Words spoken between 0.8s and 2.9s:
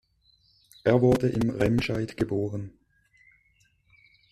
Er wurde in Remscheid geboren